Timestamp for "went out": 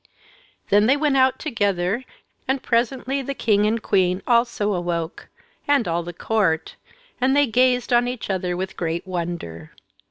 0.97-1.37